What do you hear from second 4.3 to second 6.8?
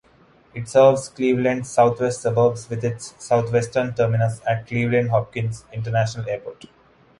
at Cleveland Hopkins International Airport.